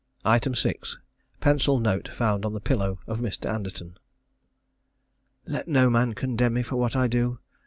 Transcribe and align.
6. 0.51 0.97
Pencil 1.41 1.79
note 1.79 2.07
found 2.17 2.43
on 2.43 2.53
the 2.53 2.59
pillow 2.59 2.97
of 3.05 3.19
Mr. 3.19 3.47
Anderton. 3.53 3.97
Let 5.45 5.67
no 5.67 5.91
man 5.91 6.13
condemn 6.15 6.55
me 6.55 6.63
for 6.63 6.77
what 6.77 6.95
I 6.95 7.05
do. 7.07 7.37